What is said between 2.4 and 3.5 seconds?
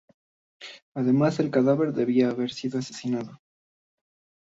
sido asesinado.